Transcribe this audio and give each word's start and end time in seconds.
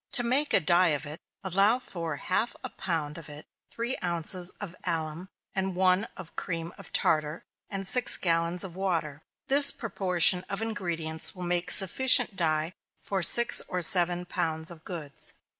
To 0.13 0.23
make 0.23 0.51
a 0.51 0.59
dye 0.59 0.87
of 0.97 1.05
it, 1.05 1.19
allow 1.43 1.77
for 1.77 2.15
half 2.15 2.55
a 2.63 2.71
pound 2.71 3.19
of 3.19 3.29
it 3.29 3.45
three 3.69 3.95
ounces 4.03 4.49
of 4.59 4.75
alum, 4.83 5.29
and 5.53 5.75
one 5.75 6.05
of 6.17 6.35
cream 6.35 6.73
of 6.75 6.91
tartar, 6.91 7.43
and 7.69 7.85
six 7.85 8.17
gallons 8.17 8.63
of 8.63 8.75
water. 8.75 9.21
This 9.47 9.71
proportion 9.71 10.43
of 10.49 10.59
ingredients 10.59 11.35
will 11.35 11.43
make 11.43 11.69
sufficient 11.69 12.35
dye 12.35 12.73
for 12.99 13.21
six 13.21 13.61
or 13.67 13.83
seven 13.83 14.25
pounds 14.25 14.71
of 14.71 14.83
goods. 14.83 15.33